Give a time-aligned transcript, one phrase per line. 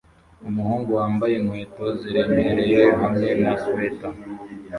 [0.49, 4.13] Umuhungu wambaye inkweto ziremereye hamwe na swater